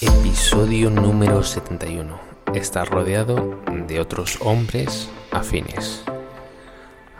Episodio 0.00 0.90
número 0.90 1.42
71. 1.42 2.20
Estás 2.54 2.88
rodeado 2.88 3.58
de 3.88 3.98
otros 3.98 4.38
hombres 4.42 5.08
afines. 5.32 6.04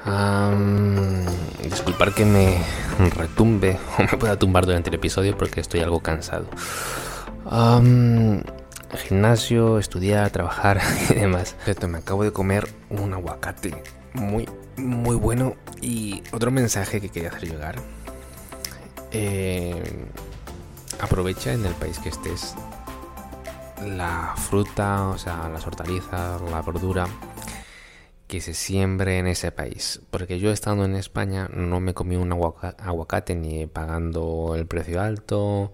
Um, 0.07 1.25
disculpar 1.61 2.15
que 2.15 2.25
me 2.25 2.57
retumbe 3.17 3.77
o 3.99 4.03
me 4.03 4.17
pueda 4.17 4.39
tumbar 4.39 4.65
durante 4.65 4.91
el 4.91 4.95
episodio 4.95 5.37
porque 5.37 5.61
estoy 5.61 5.81
algo 5.81 5.99
cansado. 5.99 6.47
gimnasio, 9.09 9.81
estudiar, 9.81 10.31
trabajar 10.31 10.81
y 11.11 11.15
demás. 11.15 11.57
Me 11.89 11.99
acabo 11.99 12.23
de 12.23 12.33
comer 12.33 12.69
un 12.91 13.13
aguacate 13.13 13.83
muy, 14.13 14.49
muy 14.77 15.17
bueno. 15.17 15.57
Y 15.81 16.23
otro 16.31 16.53
mensaje 16.53 17.01
que 17.01 17.09
quería 17.09 17.31
hacer 17.31 17.51
llegar. 17.51 17.75
Eh, 19.11 19.83
aprovecha 21.01 21.53
en 21.53 21.65
el 21.67 21.75
país 21.75 21.99
que 21.99 22.09
estés 22.09 22.55
la 23.87 24.35
fruta, 24.37 25.09
o 25.09 25.19
sea, 25.19 25.49
las 25.49 25.67
hortalizas, 25.67 26.41
la 26.43 26.63
verdura 26.63 27.07
que 28.29 28.41
se 28.43 28.55
siembre 28.55 29.19
en 29.19 29.27
ese 29.27 29.51
país. 29.51 30.03
Porque 30.11 30.39
yo 30.39 30.51
estando 30.53 30.85
en 30.85 30.95
España 30.95 31.49
no 31.53 31.81
me 31.81 31.95
comí 31.95 32.17
un 32.17 32.33
aguacate 32.33 33.35
ni 33.35 33.67
pagando 33.67 34.55
el 34.55 34.67
precio 34.67 35.01
alto, 35.01 35.73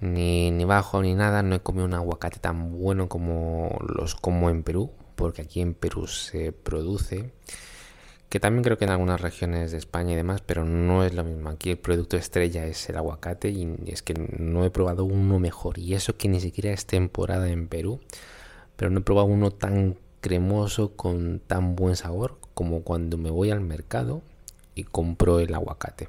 ni, 0.00 0.50
ni 0.50 0.64
bajo, 0.64 1.02
ni 1.02 1.14
nada. 1.14 1.42
No 1.42 1.54
he 1.54 1.60
comido 1.60 1.84
un 1.84 1.94
aguacate 1.94 2.38
tan 2.40 2.72
bueno 2.72 3.08
como 3.08 3.78
los 3.86 4.14
como 4.14 4.50
en 4.50 4.62
Perú, 4.62 4.90
porque 5.16 5.42
aquí 5.42 5.60
en 5.60 5.74
Perú 5.74 6.06
se 6.06 6.52
produce 6.52 7.32
que 8.32 8.40
también 8.40 8.64
creo 8.64 8.78
que 8.78 8.86
en 8.86 8.90
algunas 8.90 9.20
regiones 9.20 9.72
de 9.72 9.76
España 9.76 10.14
y 10.14 10.16
demás, 10.16 10.40
pero 10.40 10.64
no 10.64 11.04
es 11.04 11.12
lo 11.12 11.22
mismo. 11.22 11.50
Aquí 11.50 11.68
el 11.68 11.76
producto 11.76 12.16
estrella 12.16 12.64
es 12.64 12.88
el 12.88 12.96
aguacate 12.96 13.50
y 13.50 13.76
es 13.88 14.00
que 14.00 14.14
no 14.14 14.64
he 14.64 14.70
probado 14.70 15.04
uno 15.04 15.38
mejor. 15.38 15.78
Y 15.78 15.92
eso 15.92 16.16
que 16.16 16.30
ni 16.30 16.40
siquiera 16.40 16.70
es 16.70 16.86
temporada 16.86 17.50
en 17.50 17.68
Perú, 17.68 18.00
pero 18.74 18.90
no 18.90 19.00
he 19.00 19.02
probado 19.02 19.26
uno 19.26 19.50
tan 19.50 19.98
cremoso 20.22 20.96
con 20.96 21.42
tan 21.46 21.76
buen 21.76 21.94
sabor 21.94 22.38
como 22.54 22.80
cuando 22.84 23.18
me 23.18 23.28
voy 23.28 23.50
al 23.50 23.60
mercado 23.60 24.22
y 24.74 24.84
compro 24.84 25.38
el 25.38 25.54
aguacate. 25.54 26.08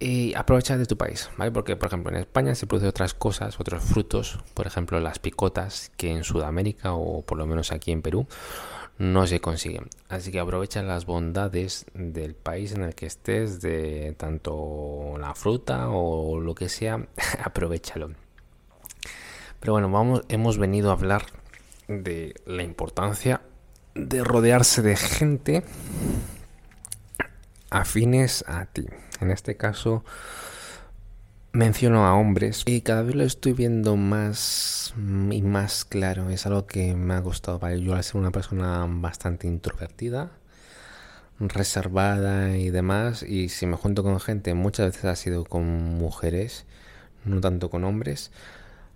Y 0.00 0.34
aprovecha 0.34 0.76
de 0.76 0.84
tu 0.84 0.98
país, 0.98 1.30
¿vale? 1.38 1.50
Porque, 1.50 1.76
por 1.76 1.86
ejemplo, 1.86 2.12
en 2.12 2.18
España 2.18 2.54
se 2.54 2.66
producen 2.66 2.90
otras 2.90 3.14
cosas, 3.14 3.58
otros 3.58 3.82
frutos, 3.82 4.38
por 4.52 4.66
ejemplo, 4.66 5.00
las 5.00 5.18
picotas, 5.18 5.92
que 5.96 6.10
en 6.10 6.24
Sudamérica 6.24 6.92
o 6.92 7.22
por 7.22 7.38
lo 7.38 7.46
menos 7.46 7.72
aquí 7.72 7.90
en 7.90 8.02
Perú 8.02 8.26
no 9.00 9.26
se 9.26 9.40
consiguen. 9.40 9.88
Así 10.10 10.30
que 10.30 10.40
aprovecha 10.40 10.82
las 10.82 11.06
bondades 11.06 11.86
del 11.94 12.34
país 12.34 12.72
en 12.72 12.82
el 12.82 12.94
que 12.94 13.06
estés, 13.06 13.62
de 13.62 14.14
tanto 14.18 15.16
la 15.18 15.34
fruta 15.34 15.88
o 15.88 16.38
lo 16.38 16.54
que 16.54 16.68
sea, 16.68 17.08
aprovechalo. 17.42 18.10
Pero 19.58 19.72
bueno, 19.72 19.90
vamos, 19.90 20.22
hemos 20.28 20.58
venido 20.58 20.90
a 20.90 20.92
hablar 20.92 21.24
de 21.88 22.34
la 22.44 22.62
importancia 22.62 23.40
de 23.94 24.22
rodearse 24.22 24.82
de 24.82 24.96
gente 24.96 25.64
afines 27.70 28.44
a 28.46 28.66
ti. 28.66 28.84
En 29.22 29.30
este 29.30 29.56
caso, 29.56 30.04
menciono 31.52 32.06
a 32.06 32.14
hombres 32.14 32.62
y 32.66 32.80
cada 32.82 33.02
vez 33.02 33.16
lo 33.16 33.24
estoy 33.24 33.52
viendo 33.52 33.96
más 33.96 34.94
y 34.96 35.42
más 35.42 35.84
claro. 35.84 36.30
Es 36.30 36.46
algo 36.46 36.66
que 36.66 36.94
me 36.94 37.14
ha 37.14 37.20
gustado. 37.20 37.58
¿vale? 37.58 37.82
Yo 37.82 37.94
al 37.94 38.04
ser 38.04 38.16
una 38.16 38.30
persona 38.30 38.86
bastante 38.88 39.46
introvertida, 39.46 40.30
reservada 41.38 42.56
y 42.56 42.70
demás, 42.70 43.22
y 43.22 43.48
si 43.48 43.66
me 43.66 43.76
junto 43.76 44.02
con 44.02 44.20
gente, 44.20 44.54
muchas 44.54 44.86
veces 44.92 45.04
ha 45.06 45.16
sido 45.16 45.44
con 45.44 45.64
mujeres, 45.64 46.66
no 47.24 47.40
tanto 47.40 47.70
con 47.70 47.84
hombres. 47.84 48.30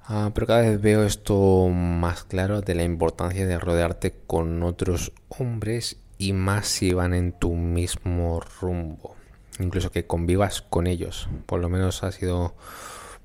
Ah, 0.06 0.30
pero 0.34 0.46
cada 0.46 0.60
vez 0.60 0.80
veo 0.80 1.04
esto 1.04 1.68
más 1.70 2.24
claro 2.24 2.60
de 2.60 2.74
la 2.74 2.84
importancia 2.84 3.46
de 3.46 3.58
rodearte 3.58 4.14
con 4.26 4.62
otros 4.62 5.12
hombres 5.30 5.96
y 6.18 6.34
más 6.34 6.66
si 6.68 6.92
van 6.92 7.14
en 7.14 7.32
tu 7.32 7.54
mismo 7.54 8.40
rumbo 8.60 9.16
incluso 9.58 9.90
que 9.90 10.06
convivas 10.06 10.62
con 10.62 10.86
ellos. 10.86 11.28
Por 11.46 11.60
lo 11.60 11.68
menos 11.68 12.02
ha 12.02 12.12
sido 12.12 12.54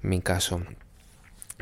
mi 0.01 0.21
caso. 0.21 0.61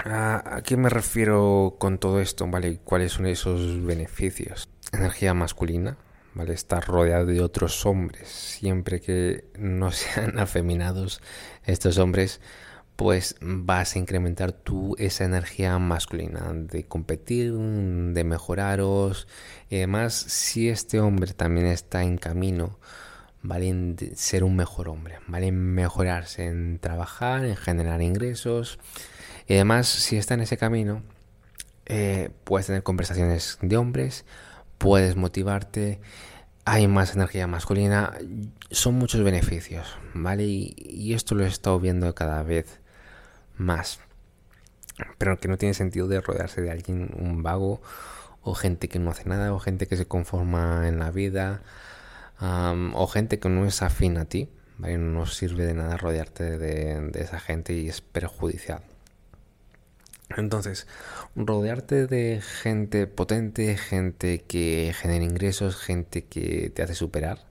¿A, 0.03 0.61
qué 0.63 0.77
me 0.77 0.89
refiero 0.89 1.75
con 1.79 1.97
todo 1.97 2.19
esto? 2.19 2.47
¿Vale? 2.47 2.79
¿Cuáles 2.83 3.13
son 3.13 3.25
esos 3.25 3.83
beneficios? 3.83 4.69
Energía 4.91 5.33
masculina, 5.33 5.97
¿vale? 6.33 6.53
Estar 6.53 6.85
rodeado 6.85 7.25
de 7.25 7.41
otros 7.41 7.85
hombres. 7.85 8.29
Siempre 8.29 9.01
que 9.01 9.45
no 9.57 9.91
sean 9.91 10.39
afeminados 10.39 11.21
estos 11.65 11.97
hombres, 11.97 12.41
pues 12.95 13.35
vas 13.41 13.95
a 13.95 13.99
incrementar 13.99 14.51
tú 14.51 14.95
esa 14.97 15.23
energía 15.23 15.77
masculina 15.77 16.51
de 16.53 16.85
competir, 16.85 17.53
de 17.53 18.23
mejoraros. 18.23 19.27
Y 19.69 19.77
además, 19.77 20.13
si 20.13 20.69
este 20.69 20.99
hombre 20.99 21.33
también 21.33 21.67
está 21.67 22.03
en 22.03 22.17
camino 22.17 22.79
¿vale? 23.47 23.69
En 23.69 23.95
ser 24.15 24.43
un 24.43 24.57
mejor 24.57 24.89
hombre, 24.89 25.19
¿vale? 25.27 25.51
Mejorarse, 25.53 26.45
en 26.45 26.79
trabajar, 26.79 27.45
en 27.45 27.55
generar 27.55 28.01
ingresos. 28.01 28.77
Y 29.47 29.53
además, 29.53 29.87
si 29.87 30.17
está 30.17 30.33
en 30.33 30.41
ese 30.41 30.57
camino, 30.57 31.01
eh, 31.85 32.29
puedes 32.43 32.67
tener 32.67 32.83
conversaciones 32.83 33.57
de 33.61 33.77
hombres, 33.77 34.25
puedes 34.77 35.15
motivarte, 35.15 36.01
hay 36.65 36.89
más 36.89 37.15
energía 37.15 37.47
masculina, 37.47 38.13
son 38.69 38.95
muchos 38.95 39.23
beneficios, 39.23 39.97
¿vale? 40.13 40.43
Y, 40.43 40.75
y 40.77 41.13
esto 41.13 41.33
lo 41.33 41.45
he 41.45 41.47
estado 41.47 41.79
viendo 41.79 42.13
cada 42.13 42.43
vez 42.43 42.81
más. 43.55 44.01
Pero 45.17 45.39
que 45.39 45.47
no 45.47 45.57
tiene 45.57 45.73
sentido 45.73 46.09
de 46.09 46.19
rodearse 46.19 46.61
de 46.61 46.71
alguien, 46.71 47.11
un 47.17 47.43
vago, 47.43 47.81
o 48.41 48.55
gente 48.55 48.89
que 48.89 48.99
no 48.99 49.11
hace 49.11 49.23
nada, 49.29 49.53
o 49.53 49.59
gente 49.59 49.87
que 49.87 49.95
se 49.95 50.05
conforma 50.05 50.85
en 50.89 50.99
la 50.99 51.11
vida, 51.11 51.61
o 52.39 53.07
gente 53.07 53.39
que 53.39 53.49
no 53.49 53.65
es 53.65 53.81
afín 53.81 54.17
a 54.17 54.25
ti, 54.25 54.49
no 54.79 55.25
sirve 55.25 55.65
de 55.65 55.73
nada 55.73 55.97
rodearte 55.97 56.57
de, 56.57 57.11
esa 57.15 57.39
gente 57.39 57.73
y 57.73 57.89
es 57.89 58.01
perjudicial. 58.01 58.83
Entonces, 60.35 60.87
rodearte 61.35 62.05
de 62.05 62.41
gente 62.41 63.07
potente, 63.07 63.77
gente 63.77 64.43
que 64.43 64.93
genera 64.95 65.23
ingresos, 65.23 65.77
gente 65.77 66.25
que 66.25 66.69
te 66.73 66.83
hace 66.83 66.95
superar, 66.95 67.45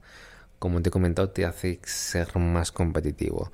como 0.59 0.81
te 0.81 0.89
he 0.89 0.91
comentado, 0.91 1.29
te 1.29 1.45
hace 1.45 1.79
ser 1.83 2.37
más 2.37 2.71
competitivo. 2.71 3.51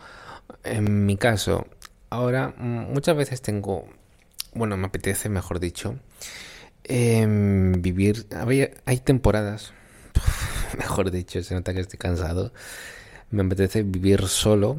En 0.64 1.06
mi 1.06 1.18
caso, 1.18 1.68
ahora 2.10 2.54
muchas 2.58 3.16
veces 3.16 3.42
tengo, 3.42 3.88
bueno, 4.54 4.76
me 4.78 4.88
apetece, 4.88 5.30
mejor 5.30 5.60
dicho, 5.60 5.96
em, 6.84 7.82
vivir. 7.82 8.28
Hay 8.86 8.98
temporadas 9.00 9.74
mejor 10.78 11.12
dicho, 11.12 11.42
se 11.44 11.54
nota 11.56 11.74
que 11.74 11.82
estoy 11.82 12.00
cansado. 12.00 12.54
Me 13.32 13.44
apetece 13.44 13.84
vivir 13.84 14.28
solo 14.28 14.78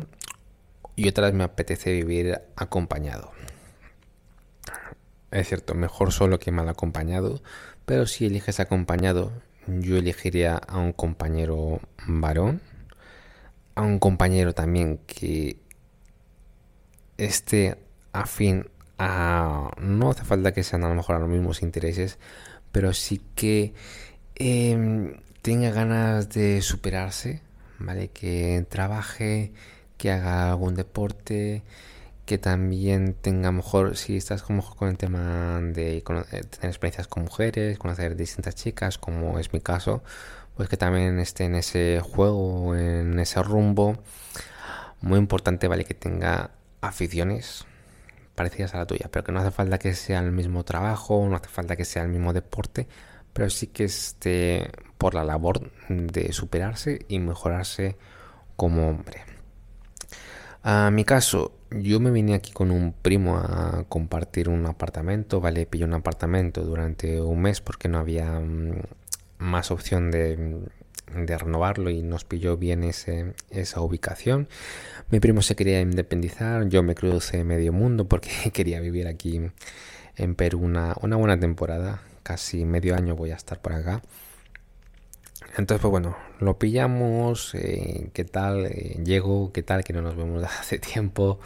y 0.96 1.08
otras 1.08 1.32
me 1.32 1.44
apetece 1.44 1.92
vivir 1.92 2.40
acompañado. 2.56 3.32
Es 5.30 5.48
cierto, 5.48 5.74
mejor 5.74 6.12
solo 6.12 6.38
que 6.38 6.52
mal 6.52 6.68
acompañado, 6.68 7.42
pero 7.86 8.06
si 8.06 8.26
eliges 8.26 8.60
acompañado, 8.60 9.32
yo 9.66 9.96
elegiría 9.96 10.56
a 10.56 10.78
un 10.78 10.92
compañero 10.92 11.80
varón, 12.06 12.60
a 13.74 13.82
un 13.82 13.98
compañero 13.98 14.54
también 14.54 15.00
que 15.06 15.56
esté 17.18 17.78
afín 18.12 18.68
a... 18.98 19.72
No 19.80 20.10
hace 20.10 20.24
falta 20.24 20.52
que 20.52 20.62
sean 20.62 20.84
a 20.84 20.88
lo 20.88 20.94
mejor 20.94 21.16
a 21.16 21.18
los 21.18 21.28
mismos 21.28 21.62
intereses, 21.62 22.18
pero 22.70 22.92
sí 22.92 23.20
que 23.34 23.74
eh, 24.36 25.16
tenga 25.44 25.70
ganas 25.70 26.30
de 26.30 26.62
superarse, 26.62 27.42
¿vale? 27.78 28.08
Que 28.08 28.64
trabaje, 28.70 29.52
que 29.98 30.10
haga 30.10 30.48
algún 30.50 30.74
deporte, 30.74 31.62
que 32.24 32.38
también 32.38 33.12
tenga 33.12 33.52
mejor, 33.52 33.98
si 33.98 34.16
estás 34.16 34.42
como 34.42 34.62
con 34.74 34.88
el 34.88 34.96
tema 34.96 35.60
de 35.60 35.98
eh, 35.98 36.02
tener 36.02 36.70
experiencias 36.70 37.08
con 37.08 37.24
mujeres, 37.24 37.78
conocer 37.78 38.16
distintas 38.16 38.54
chicas, 38.54 38.96
como 38.96 39.38
es 39.38 39.52
mi 39.52 39.60
caso, 39.60 40.02
pues 40.56 40.70
que 40.70 40.78
también 40.78 41.18
esté 41.20 41.44
en 41.44 41.56
ese 41.56 42.00
juego, 42.00 42.74
en 42.74 43.18
ese 43.18 43.42
rumbo. 43.42 43.98
Muy 45.02 45.18
importante, 45.18 45.68
¿vale? 45.68 45.84
Que 45.84 45.94
tenga 45.94 46.52
aficiones 46.80 47.66
parecidas 48.34 48.74
a 48.74 48.78
la 48.78 48.86
tuya, 48.86 49.08
pero 49.12 49.24
que 49.24 49.32
no 49.32 49.40
hace 49.40 49.50
falta 49.50 49.78
que 49.78 49.94
sea 49.94 50.20
el 50.20 50.32
mismo 50.32 50.64
trabajo, 50.64 51.26
no 51.28 51.36
hace 51.36 51.48
falta 51.48 51.76
que 51.76 51.84
sea 51.84 52.02
el 52.02 52.08
mismo 52.08 52.32
deporte, 52.32 52.88
pero 53.34 53.50
sí 53.50 53.66
que 53.66 53.84
esté 53.84 54.70
por 54.96 55.14
la 55.14 55.24
labor 55.24 55.70
de 55.90 56.32
superarse 56.32 57.04
y 57.08 57.18
mejorarse 57.18 57.96
como 58.56 58.88
hombre. 58.88 59.20
A 60.62 60.90
mi 60.90 61.04
caso, 61.04 61.52
yo 61.70 62.00
me 62.00 62.10
vine 62.10 62.34
aquí 62.34 62.50
con 62.52 62.70
un 62.70 62.94
primo 62.94 63.36
a 63.36 63.84
compartir 63.86 64.48
un 64.48 64.64
apartamento, 64.64 65.40
¿vale? 65.42 65.66
Pillé 65.66 65.84
un 65.84 65.92
apartamento 65.92 66.62
durante 66.64 67.20
un 67.20 67.42
mes 67.42 67.60
porque 67.60 67.88
no 67.88 67.98
había 67.98 68.40
mm, 68.40 68.80
más 69.38 69.70
opción 69.70 70.10
de, 70.10 70.62
de 71.14 71.38
renovarlo 71.38 71.90
y 71.90 72.02
nos 72.02 72.24
pilló 72.24 72.56
bien 72.56 72.84
ese, 72.84 73.34
esa 73.50 73.80
ubicación. 73.80 74.48
Mi 75.10 75.20
primo 75.20 75.42
se 75.42 75.56
quería 75.56 75.80
independizar, 75.80 76.68
yo 76.68 76.82
me 76.82 76.94
crucé 76.94 77.44
medio 77.44 77.72
mundo 77.72 78.06
porque 78.06 78.30
quería 78.52 78.80
vivir 78.80 79.06
aquí 79.06 79.40
en 80.16 80.34
Perú 80.34 80.60
una, 80.60 80.94
una 81.02 81.16
buena 81.16 81.38
temporada, 81.38 82.00
casi 82.24 82.64
medio 82.64 82.96
año 82.96 83.14
voy 83.14 83.30
a 83.30 83.36
estar 83.36 83.60
por 83.60 83.74
acá. 83.74 84.02
Entonces, 85.56 85.80
pues 85.80 85.90
bueno, 85.90 86.16
lo 86.40 86.58
pillamos, 86.58 87.54
eh, 87.54 88.10
qué 88.12 88.24
tal, 88.24 88.66
eh, 88.66 88.98
llego, 89.04 89.52
qué 89.52 89.62
tal, 89.62 89.84
que 89.84 89.92
no 89.92 90.02
nos 90.02 90.16
vemos 90.16 90.42
hace 90.58 90.80
tiempo 90.80 91.38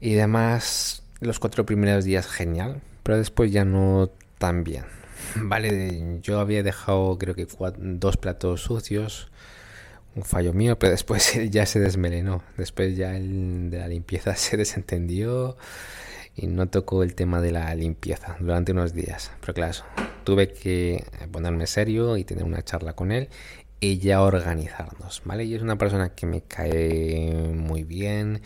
y 0.00 0.12
demás. 0.12 1.02
Los 1.20 1.38
cuatro 1.38 1.64
primeros 1.64 2.04
días 2.04 2.26
genial, 2.26 2.82
pero 3.02 3.16
después 3.16 3.50
ya 3.50 3.64
no 3.64 4.10
tan 4.36 4.62
bien. 4.64 4.84
Vale, 5.36 6.20
yo 6.22 6.40
había 6.40 6.62
dejado 6.62 7.16
creo 7.18 7.34
que 7.34 7.46
dos 7.78 8.16
platos 8.18 8.62
sucios, 8.62 9.30
un 10.16 10.24
fallo 10.24 10.52
mío, 10.52 10.78
pero 10.78 10.90
después 10.90 11.38
ya 11.50 11.64
se 11.64 11.80
desmelenó. 11.80 12.42
Después 12.58 12.96
ya 12.96 13.16
el 13.16 13.70
de 13.70 13.78
la 13.78 13.88
limpieza 13.88 14.36
se 14.36 14.56
desentendió 14.58 15.56
y 16.36 16.46
no 16.46 16.68
tocó 16.68 17.02
el 17.02 17.14
tema 17.14 17.40
de 17.40 17.52
la 17.52 17.74
limpieza 17.74 18.36
durante 18.40 18.72
unos 18.72 18.92
días. 18.92 19.30
Pero 19.40 19.54
claro, 19.54 19.74
tuve 20.24 20.52
que 20.52 21.04
ponerme 21.30 21.66
serio 21.66 22.16
y 22.16 22.24
tener 22.24 22.44
una 22.44 22.62
charla 22.62 22.94
con 22.94 23.12
él 23.12 23.28
y 23.80 23.98
ya 23.98 24.22
organizarnos, 24.22 25.22
¿vale? 25.24 25.44
Y 25.44 25.54
es 25.54 25.62
una 25.62 25.76
persona 25.76 26.14
que 26.14 26.26
me 26.26 26.42
cae 26.42 27.52
muy 27.54 27.84
bien, 27.84 28.40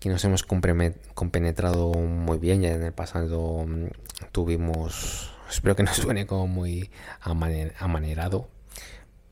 que 0.00 0.08
nos 0.08 0.24
hemos 0.24 0.44
compenetrado 0.44 1.92
muy 1.92 2.38
bien, 2.38 2.62
ya 2.62 2.72
en 2.72 2.82
el 2.82 2.92
pasado 2.92 3.66
mm, 3.66 3.88
tuvimos, 4.32 5.30
espero 5.50 5.76
que 5.76 5.82
no 5.82 5.92
suene 5.94 6.26
como 6.26 6.46
muy 6.46 6.90
amanerado, 7.20 8.48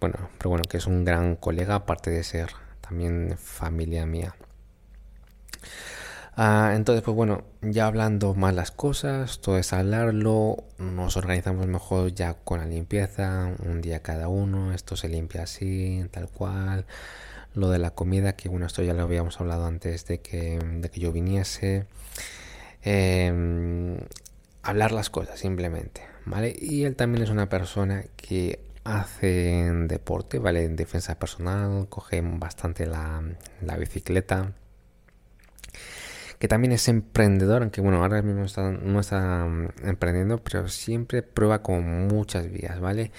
bueno, 0.00 0.29
pero 0.37 0.50
bueno, 0.50 0.64
que 0.69 0.76
es 0.76 0.87
un 0.87 1.05
gran 1.05 1.37
colega, 1.37 1.76
aparte 1.76 2.11
de 2.11 2.23
ser 2.23 2.50
también 2.82 3.37
familia 3.38 4.05
mía. 4.05 4.35
Ah, 6.38 6.73
entonces, 6.77 7.03
pues 7.03 7.15
bueno, 7.17 7.44
ya 7.62 7.87
hablando 7.87 8.35
más 8.35 8.55
las 8.55 8.71
cosas, 8.71 9.41
todo 9.41 9.56
es 9.56 9.73
hablarlo, 9.73 10.65
nos 10.79 11.17
organizamos 11.17 11.67
mejor 11.67 12.12
ya 12.15 12.35
con 12.35 12.59
la 12.61 12.67
limpieza, 12.67 13.55
un 13.65 13.81
día 13.81 14.03
cada 14.03 14.29
uno, 14.29 14.75
esto 14.75 14.97
se 14.97 15.09
limpia 15.09 15.44
así, 15.44 16.05
tal 16.11 16.29
cual. 16.29 16.85
Lo 17.55 17.71
de 17.71 17.79
la 17.79 17.93
comida, 17.93 18.35
que 18.37 18.50
bueno, 18.50 18.67
esto 18.67 18.83
ya 18.83 18.93
lo 18.93 19.03
habíamos 19.03 19.41
hablado 19.41 19.67
antes 19.67 20.06
de 20.06 20.21
que, 20.21 20.59
de 20.59 20.91
que 20.91 21.00
yo 21.00 21.11
viniese. 21.12 21.87
Em, 22.83 23.99
hablar 24.62 24.93
las 24.93 25.11
cosas 25.11 25.38
simplemente, 25.41 26.03
¿vale? 26.27 26.55
Y 26.59 26.85
él 26.85 26.97
también 26.97 27.25
es 27.25 27.31
una 27.31 27.49
persona 27.49 28.05
que 28.17 28.61
hace 28.85 29.71
deporte, 29.88 30.38
¿vale? 30.38 30.65
En 30.65 30.77
defensa 30.77 31.19
personal, 31.19 31.88
coge 31.88 32.21
bastante 32.23 32.87
la, 32.87 33.23
la 33.62 33.77
bicicleta 33.77 34.53
que 36.38 36.49
también 36.49 36.73
es 36.73 36.88
emprendedor, 36.88 37.62
aunque 37.62 37.81
bueno, 37.81 38.03
ahora 38.03 38.23
mismo 38.23 38.44
no 38.83 39.00
está 39.00 39.47
mm, 39.47 39.87
emprendiendo, 39.88 40.38
pero 40.38 40.69
siempre 40.69 41.23
prueba 41.23 41.62
con 41.62 42.09
muchas 42.09 42.50
vías, 42.50 42.81
¿vale? 42.81 43.12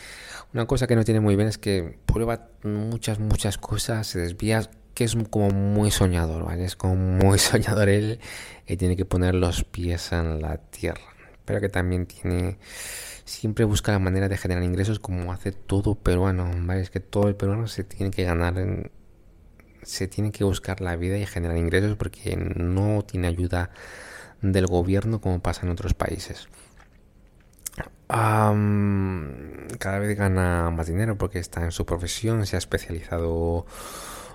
Una 0.54 0.68
cosa 0.68 0.88
que 0.88 0.96
no 0.96 1.04
tiene 1.04 1.20
muy 1.20 1.36
bien 1.36 1.48
es 1.48 1.58
que 1.58 1.98
prueba 2.06 2.50
muchas, 2.64 3.20
muchas 3.20 3.58
cosas, 3.58 4.08
se 4.08 4.20
desvía, 4.20 4.70
que 4.94 5.04
es 5.04 5.16
como 5.30 5.50
muy 5.50 5.92
soñador, 5.92 6.46
¿vale? 6.46 6.66
Es 6.66 6.76
como 6.76 6.96
muy 6.96 7.40
soñador 7.40 7.90
él 7.90 8.20
y 8.68 8.78
tiene 8.78 8.96
que 8.96 9.06
poner 9.06 9.36
los 9.36 9.64
pies 9.64 10.12
en 10.12 10.42
la 10.42 10.58
tierra, 10.58 11.02
pero 11.46 11.60
que 11.62 11.70
también 11.70 12.06
tiene 12.06 12.58
siempre 13.26 13.66
busca 13.66 13.92
la 13.92 14.00
manera 14.00 14.30
de 14.30 14.38
generar 14.38 14.64
ingresos 14.64 15.00
como 15.00 15.34
hace 15.34 15.52
todo 15.52 15.96
peruano, 15.96 16.50
¿vale? 16.62 16.82
Es 16.82 16.90
que 16.90 17.02
todo 17.02 17.28
el 17.28 17.36
peruano 17.36 17.68
se 17.68 17.84
tiene 17.84 18.10
que 18.10 18.24
ganar 18.24 18.58
en, 18.58 18.90
se 19.88 20.08
tiene 20.08 20.32
que 20.32 20.44
buscar 20.44 20.82
la 20.82 20.96
vida 20.98 21.18
y 21.18 21.26
generar 21.26 21.58
ingresos 21.58 21.96
porque 21.96 22.36
no 22.36 23.04
tiene 23.04 23.28
ayuda 23.28 23.72
del 24.42 24.68
gobierno 24.68 25.22
como 25.22 25.40
pasa 25.42 25.66
en 25.66 25.72
otros 25.72 25.94
países. 25.94 26.50
cada 28.08 30.00
vez 30.00 30.18
gana 30.18 30.70
más 30.72 30.88
dinero 30.88 31.18
porque 31.18 31.40
está 31.40 31.64
en 31.64 31.72
su 31.72 31.86
profesión, 31.86 32.46
se 32.46 32.58
ha 32.58 32.60
especializado 32.60 33.66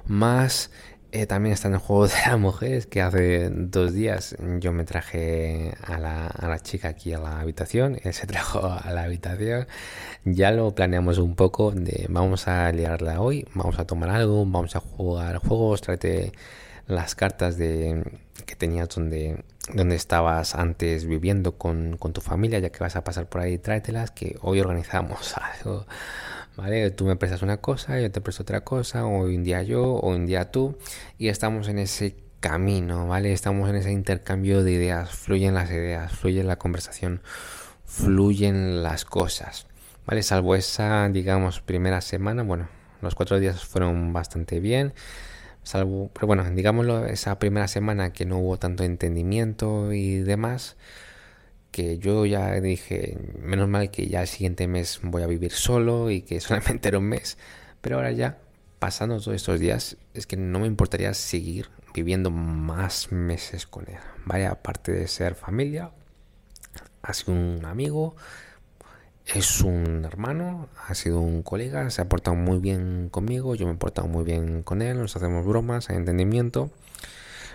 más 0.07 0.71
eh, 1.13 1.27
también 1.27 1.53
está 1.53 1.69
en 1.69 1.75
el 1.75 1.81
juego 1.81 2.09
de 2.09 2.15
las 2.27 2.39
mujeres, 2.39 2.87
que 2.87 3.03
hace 3.03 3.51
dos 3.51 3.93
días 3.93 4.35
yo 4.61 4.73
me 4.73 4.85
traje 4.85 5.75
a 5.83 5.99
la, 5.99 6.27
a 6.27 6.49
la, 6.49 6.59
chica 6.59 6.89
aquí 6.89 7.13
a 7.13 7.19
la 7.19 7.41
habitación, 7.41 7.99
él 8.03 8.15
se 8.15 8.27
trajo 8.27 8.67
a 8.67 8.91
la 8.93 9.05
habitación, 9.05 9.67
ya 10.25 10.51
lo 10.51 10.75
planeamos 10.75 11.19
un 11.19 11.37
poco 11.37 11.71
de 11.71 12.07
vamos 12.09 12.49
a 12.49 12.73
liarla 12.73 13.21
hoy, 13.21 13.47
vamos 13.55 13.79
a 13.79 13.87
tomar 13.87 14.11
algo, 14.11 14.45
vamos 14.47 14.75
a 14.75 14.81
jugar 14.81 15.37
juegos, 15.37 15.83
tráete 15.83 16.33
las 16.87 17.15
cartas 17.15 17.59
de 17.59 18.03
que 18.47 18.57
tenías 18.57 18.89
donde, 18.89 19.45
donde 19.75 19.97
estabas 19.97 20.55
antes 20.55 21.05
viviendo 21.05 21.59
con, 21.59 21.97
con 21.99 22.13
tu 22.13 22.21
familia, 22.23 22.59
ya 22.59 22.71
que 22.71 22.81
vas 22.81 22.97
a 22.97 23.05
pasar 23.05 23.29
por 23.29 23.43
ahí, 23.43 23.59
tráetelas, 23.59 24.11
que 24.11 24.39
hoy 24.41 24.61
organizamos 24.61 25.35
algo 25.61 25.87
¿vale? 26.57 26.91
Tú 26.91 27.05
me 27.05 27.17
prestas 27.17 27.43
una 27.43 27.59
cosa, 27.59 28.01
yo 28.01 28.11
te 28.11 28.21
presto 28.21 28.43
otra 28.43 28.63
cosa, 28.63 29.07
hoy 29.07 29.37
un 29.37 29.45
día 29.45 29.63
yo, 29.63 29.85
o 29.85 30.11
un 30.11 30.27
día 30.27 30.51
tú, 30.51 30.77
y 31.19 31.29
estamos 31.29 31.69
en 31.69 31.79
ese 31.79 32.17
camino, 32.41 33.07
¿vale? 33.07 33.33
Estamos 33.33 33.71
en 33.71 33.77
ese 33.77 33.93
intercambio 33.93 34.63
de 34.65 34.73
ideas, 34.73 35.11
fluyen 35.11 35.55
las 35.55 35.71
ideas, 35.71 36.13
fluye 36.13 36.43
la 36.45 36.57
conversación, 36.57 37.23
fluyen 37.85 38.83
las 38.83 39.05
cosas, 39.05 39.67
¿vale? 40.07 40.23
Salvo 40.23 40.55
esa, 40.55 41.09
digamos, 41.09 41.61
primera 41.61 42.01
semana, 42.01 42.43
bueno, 42.43 42.69
los 43.01 43.15
cuatro 43.15 43.39
días 43.39 43.65
fueron 43.65 44.13
bastante 44.13 44.61
bien, 44.61 44.93
salvo, 45.63 46.11
pero 46.13 46.27
bueno, 46.27 46.45
digámoslo, 46.51 47.07
esa 47.07 47.39
primera 47.39 47.69
semana 47.69 48.13
que 48.13 48.27
no 48.27 48.39
hubo 48.39 48.59
tanto 48.59 48.85
entendimiento 48.85 49.93
y 49.93 50.19
demás, 50.19 50.77
que 51.73 51.99
yo 51.99 52.27
ya 52.27 52.61
dije, 52.61 53.19
menos 53.41 53.69
mal 53.69 53.91
que 53.91 54.07
ya 54.07 54.21
el 54.21 54.29
siguiente 54.29 54.69
mes 54.69 55.01
voy 55.03 55.23
a 55.23 55.27
vivir 55.27 55.53
solo 55.53 56.11
y 56.11 56.23
que 56.23 56.41
solamente 56.41 56.89
era 56.89 56.99
un 56.99 57.07
mes, 57.07 57.39
pero 57.81 57.97
ahora 57.97 58.13
ya, 58.13 58.39
pasando 58.79 59.19
todos 59.19 59.35
estos 59.35 59.59
días, 59.59 59.97
es 60.15 60.27
que 60.27 60.37
no 60.37 60.61
me 60.61 60.67
importaría 60.67 61.15
seguir 61.15 61.71
viviendo 61.95 62.31
más 62.31 63.11
meses 63.11 63.67
con 63.67 63.89
él. 63.89 63.99
Vaya, 64.25 64.51
aparte 64.51 64.93
de 64.93 65.09
ser 65.09 65.35
familia, 65.35 65.91
ha 67.03 67.15
sido 67.15 67.33
un 67.33 67.65
amigo, 67.65 68.17
es 69.27 69.63
un 69.63 70.05
hermano, 70.05 70.69
ha 70.87 70.95
sido 70.95 71.21
un 71.21 71.43
colega, 71.43 71.89
se 71.91 72.03
ha 72.03 72.09
portado 72.09 72.37
muy 72.37 72.59
bien 72.59 73.09
conmigo, 73.11 73.55
yo 73.55 73.67
me 73.67 73.73
he 73.73 73.77
portado 73.77 74.09
muy 74.09 74.25
bien 74.25 74.63
con 74.63 74.83
él, 74.83 74.99
nos 74.99 75.17
hacemos 75.17 75.47
bromas, 75.47 75.89
hay 75.91 75.97
entendimiento 75.97 76.71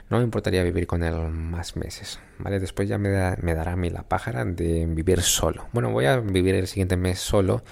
no 0.09 0.18
me 0.18 0.24
importaría 0.24 0.63
vivir 0.63 0.88
con 0.88 1.04
él 1.04 1.15
más 1.31 1.75
meses, 1.75 2.19
¿vale? 2.39 2.59
Después 2.59 2.88
ya 2.88 2.98
me, 2.98 3.09
dará 3.09 3.74
a 3.74 3.75
mí 3.75 3.89
la 3.89 4.04
pájara 4.04 4.45
de 4.45 4.86
vivir 4.86 5.21
solo. 5.21 5.67
Bueno, 5.74 5.91
voy 5.91 6.05
a 6.05 6.17
vivir 6.20 6.55
el 6.55 6.67
siguiente 6.67 6.96
mes 6.96 7.20
solo, 7.20 7.63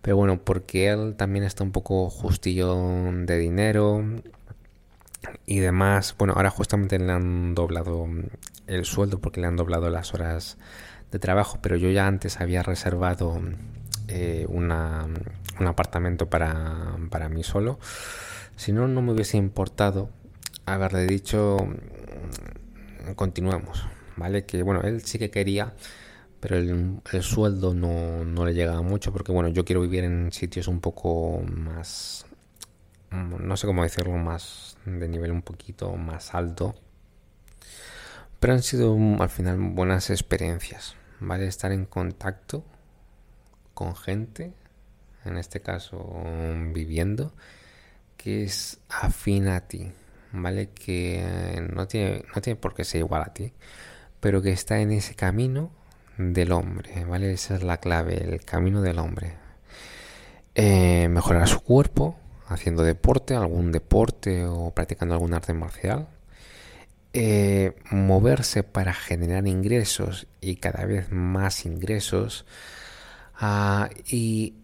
pero 0.00 0.16
bueno, 0.16 0.40
porque 0.42 0.88
él 0.88 1.14
también 1.16 1.44
está 1.44 1.64
un 1.64 1.72
poco 1.72 2.08
justillo 2.08 2.76
de 3.12 3.38
dinero 3.38 4.04
y 5.46 5.58
demás. 5.58 6.14
Bueno, 6.16 6.34
ahora 6.36 6.50
justamente 6.50 6.98
le 6.98 7.10
han 7.10 7.54
doblado 7.54 8.06
el 8.68 8.84
sueldo 8.84 9.18
porque 9.20 9.40
le 9.40 9.48
han 9.48 9.56
doblado 9.56 9.90
las 9.90 10.14
horas 10.14 10.58
de 11.10 11.18
trabajo, 11.18 11.58
pero 11.60 11.76
yo 11.76 11.90
ya 11.90 12.06
antes 12.06 12.40
había 12.40 12.62
reservado 12.62 13.40
eh, 14.06 14.46
una, 14.48 15.08
un 15.58 15.66
apartamento 15.66 16.30
para, 16.30 16.96
para 17.10 17.28
mí 17.28 17.42
solo. 17.42 17.80
Si 18.54 18.72
no, 18.72 18.86
no 18.86 19.02
me 19.02 19.12
hubiese 19.12 19.38
importado 19.38 20.10
haberle 20.74 21.06
dicho 21.06 21.58
mm, 21.58 23.12
continuemos, 23.14 23.86
¿vale? 24.16 24.44
Que 24.44 24.62
bueno, 24.62 24.82
él 24.82 25.02
sí 25.02 25.18
que 25.18 25.30
quería, 25.30 25.74
pero 26.40 26.56
el, 26.56 27.00
sueldo 27.22 27.74
no, 27.74 28.24
no, 28.24 28.44
le 28.44 28.54
llegaba 28.54 28.82
mucho 28.82 29.12
porque 29.12 29.32
bueno, 29.32 29.48
yo 29.48 29.64
quiero 29.64 29.82
vivir 29.82 30.04
en 30.04 30.32
sitios 30.32 30.68
un 30.68 30.80
poco 30.80 31.42
más, 31.42 32.26
mm, 33.10 33.46
no 33.46 33.56
sé 33.56 33.66
cómo 33.66 33.82
decirlo, 33.82 34.16
más 34.16 34.76
de 34.84 35.08
nivel 35.08 35.32
un 35.32 35.42
poquito 35.42 35.96
más 35.96 36.34
alto. 36.34 36.74
Pero 38.38 38.54
han 38.54 38.62
sido 38.62 38.96
mm, 38.96 39.20
al 39.20 39.30
final 39.30 39.58
buenas 39.58 40.10
experiencias, 40.10 40.96
¿vale? 41.20 41.46
Estar 41.46 41.72
en 41.72 41.84
contacto 41.84 42.64
con 43.74 43.96
gente, 43.96 44.52
en 45.24 45.36
este 45.36 45.60
caso 45.60 46.22
viviendo, 46.72 47.32
que 48.16 48.44
es 48.44 48.80
afín 48.88 49.48
a 49.48 49.60
ti, 49.66 49.92
¿vale? 50.32 50.70
Que 50.70 51.20
eh, 51.20 51.60
no 51.72 51.86
tiene, 51.88 52.24
no 52.34 52.42
tiene 52.42 52.58
por 52.58 52.74
qué 52.74 52.84
ser 52.84 53.00
igual 53.00 53.22
a 53.22 53.32
ti, 53.34 53.52
pero 54.20 54.42
que 54.42 54.52
está 54.52 54.80
en 54.80 54.92
ese 54.92 55.14
camino 55.14 55.72
del 56.18 56.52
hombre, 56.52 57.04
¿vale? 57.04 57.32
Esa 57.32 57.56
es 57.56 57.62
la 57.62 57.78
clave, 57.78 58.16
el 58.22 58.44
camino 58.44 58.82
del 58.82 58.98
hombre. 58.98 59.34
Eh, 60.54 61.08
mejorar 61.08 61.48
su 61.48 61.60
cuerpo, 61.60 62.16
haciendo 62.48 62.82
deporte, 62.82 63.34
algún 63.34 63.72
deporte 63.72 64.44
o 64.46 64.72
practicando 64.72 65.14
algún 65.14 65.34
arte 65.34 65.54
marcial. 65.54 66.08
Eh, 67.12 67.74
moverse 67.90 68.62
para 68.62 68.92
generar 68.94 69.46
ingresos 69.48 70.28
y 70.40 70.56
cada 70.56 70.84
vez 70.84 71.10
más 71.10 71.66
ingresos. 71.66 72.46
Ah, 73.34 73.88
y 74.06 74.54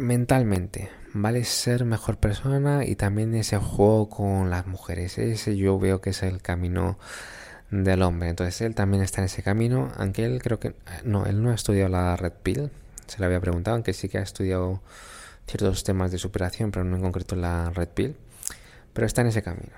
mentalmente, 0.00 0.90
¿vale? 1.12 1.44
Ser 1.44 1.84
mejor 1.84 2.16
persona 2.18 2.84
y 2.84 2.96
también 2.96 3.34
ese 3.34 3.58
juego 3.58 4.08
con 4.08 4.50
las 4.50 4.66
mujeres. 4.66 5.18
Ese 5.18 5.56
yo 5.56 5.78
veo 5.78 6.00
que 6.00 6.10
es 6.10 6.22
el 6.22 6.42
camino 6.42 6.98
del 7.70 8.02
hombre. 8.02 8.28
Entonces 8.30 8.60
él 8.62 8.74
también 8.74 9.02
está 9.02 9.20
en 9.20 9.26
ese 9.26 9.42
camino, 9.42 9.92
aunque 9.96 10.24
él 10.24 10.42
creo 10.42 10.58
que... 10.58 10.74
No, 11.04 11.26
él 11.26 11.42
no 11.42 11.50
ha 11.50 11.54
estudiado 11.54 11.88
la 11.88 12.16
Red 12.16 12.32
Pill, 12.42 12.70
se 13.06 13.18
le 13.18 13.26
había 13.26 13.40
preguntado, 13.40 13.76
aunque 13.76 13.92
sí 13.92 14.08
que 14.08 14.18
ha 14.18 14.22
estudiado 14.22 14.80
ciertos 15.46 15.84
temas 15.84 16.10
de 16.10 16.18
superación, 16.18 16.70
pero 16.70 16.84
no 16.84 16.96
en 16.96 17.02
concreto 17.02 17.36
la 17.36 17.70
Red 17.70 17.88
Pill. 17.88 18.16
Pero 18.92 19.06
está 19.06 19.20
en 19.20 19.28
ese 19.28 19.42
camino. 19.42 19.72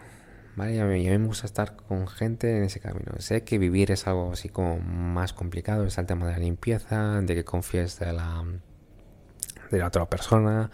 ¿Vale? 0.54 0.74
Y 0.74 0.78
a 0.78 0.84
mí, 0.84 1.08
me 1.08 1.26
gusta 1.26 1.46
estar 1.46 1.76
con 1.76 2.06
gente 2.08 2.58
en 2.58 2.64
ese 2.64 2.78
camino. 2.78 3.12
Sé 3.18 3.42
que 3.42 3.58
vivir 3.58 3.90
es 3.90 4.06
algo 4.06 4.32
así 4.32 4.48
como 4.50 4.78
más 4.78 5.32
complicado, 5.32 5.86
está 5.86 6.02
el 6.02 6.06
tema 6.06 6.26
de 6.26 6.32
la 6.32 6.38
limpieza, 6.38 7.22
de 7.22 7.34
que 7.34 7.44
confíes 7.44 7.98
de 7.98 8.12
la, 8.12 8.44
de 9.72 9.80
la 9.80 9.88
otra 9.88 10.06
persona, 10.06 10.70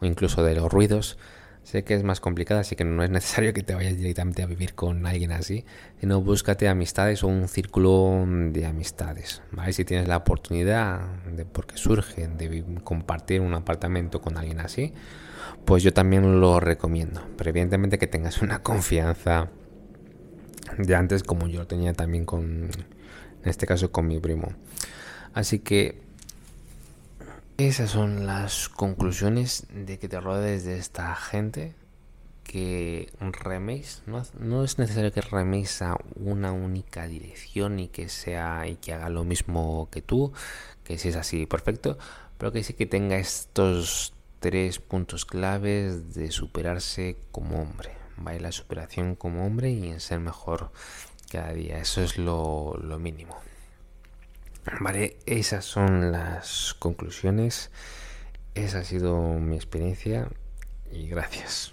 o 0.00 0.06
incluso 0.06 0.44
de 0.44 0.54
los 0.54 0.70
ruidos. 0.70 1.18
Sé 1.62 1.84
que 1.84 1.94
es 1.94 2.02
más 2.02 2.18
complicado, 2.18 2.60
así 2.60 2.74
que 2.74 2.84
no 2.84 3.04
es 3.04 3.10
necesario 3.10 3.54
que 3.54 3.62
te 3.62 3.74
vayas 3.74 3.96
directamente 3.96 4.42
a 4.42 4.46
vivir 4.46 4.74
con 4.74 5.06
alguien 5.06 5.30
así, 5.30 5.64
sino 6.00 6.20
búscate 6.20 6.68
amistades 6.68 7.22
o 7.22 7.28
un 7.28 7.46
círculo 7.46 8.24
de 8.26 8.66
amistades, 8.66 9.42
¿vale? 9.52 9.72
Si 9.72 9.84
tienes 9.84 10.08
la 10.08 10.16
oportunidad, 10.16 11.00
de, 11.24 11.44
porque 11.44 11.76
surge, 11.76 12.26
de 12.26 12.64
compartir 12.82 13.40
un 13.40 13.54
apartamento 13.54 14.20
con 14.20 14.36
alguien 14.38 14.58
así, 14.58 14.92
pues 15.64 15.84
yo 15.84 15.92
también 15.92 16.40
lo 16.40 16.58
recomiendo. 16.58 17.22
Pero 17.36 17.50
evidentemente 17.50 17.96
que 17.96 18.08
tengas 18.08 18.42
una 18.42 18.58
confianza 18.64 19.48
de 20.78 20.94
antes, 20.96 21.22
como 21.22 21.46
yo 21.46 21.60
lo 21.60 21.66
tenía 21.68 21.92
también 21.92 22.24
con, 22.24 22.70
en 23.42 23.48
este 23.48 23.66
caso, 23.66 23.92
con 23.92 24.08
mi 24.08 24.18
primo. 24.18 24.52
Así 25.32 25.60
que 25.60 26.02
esas 27.58 27.90
son 27.90 28.26
las 28.26 28.68
conclusiones 28.68 29.66
de 29.72 29.98
que 29.98 30.08
te 30.08 30.20
rodees 30.20 30.64
de 30.64 30.78
esta 30.78 31.14
gente 31.14 31.74
que 32.44 33.12
reméis. 33.20 34.02
No, 34.06 34.64
es 34.64 34.78
necesario 34.78 35.12
que 35.12 35.20
reméis 35.20 35.82
a 35.82 35.96
una 36.16 36.52
única 36.52 37.06
dirección 37.06 37.78
y 37.78 37.88
que 37.88 38.08
sea 38.08 38.66
y 38.66 38.76
que 38.76 38.92
haga 38.92 39.08
lo 39.10 39.24
mismo 39.24 39.88
que 39.90 40.02
tú, 40.02 40.32
que 40.84 40.98
si 40.98 41.08
es 41.08 41.16
así 41.16 41.46
perfecto, 41.46 41.98
pero 42.38 42.52
que 42.52 42.64
sí 42.64 42.74
que 42.74 42.86
tenga 42.86 43.16
estos 43.16 44.14
tres 44.40 44.78
puntos 44.78 45.24
claves 45.24 46.14
de 46.14 46.30
superarse 46.30 47.16
como 47.30 47.62
hombre. 47.62 47.92
¿vale? 48.16 48.40
La 48.40 48.52
superación 48.52 49.14
como 49.14 49.46
hombre 49.46 49.70
y 49.70 49.88
en 49.88 50.00
ser 50.00 50.20
mejor 50.20 50.72
cada 51.30 51.52
día. 51.52 51.78
Eso 51.78 52.02
es 52.02 52.18
lo 52.18 52.76
mínimo. 52.98 53.36
Vale, 54.80 55.16
esas 55.26 55.64
son 55.64 56.12
las 56.12 56.74
conclusiones. 56.78 57.70
Esa 58.54 58.80
ha 58.80 58.84
sido 58.84 59.18
mi 59.38 59.56
experiencia 59.56 60.28
y 60.92 61.08
gracias. 61.08 61.72